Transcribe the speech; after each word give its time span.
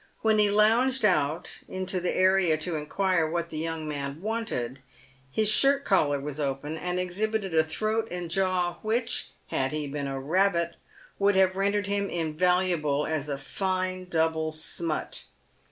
When 0.21 0.39
he 0.39 0.49
lounged 0.49 1.05
out 1.05 1.59
into 1.69 1.99
the 2.01 2.11
area 2.17 2.57
to 2.57 2.75
inquire 2.75 3.29
what 3.29 3.49
the" 3.51 3.57
young 3.59 3.87
man" 3.87 4.19
wanted, 4.19 4.79
his 5.29 5.47
shirt 5.47 5.85
collar 5.85 6.19
was 6.19 6.39
open, 6.39 6.75
and 6.75 6.99
exhibited 6.99 7.53
a 7.55 7.63
throat 7.63 8.07
and 8.09 8.27
jaw 8.31 8.79
which, 8.81 9.29
had 9.49 9.71
he 9.73 9.85
been 9.85 10.07
a 10.07 10.19
rabbit, 10.19 10.73
would 11.19 11.35
have 11.35 11.55
rendered 11.55 11.85
him 11.85 12.09
invaluable 12.09 13.05
as 13.05 13.29
a 13.29 13.37
fine 13.37 14.05
double 14.05 14.51
smut. 14.51 15.25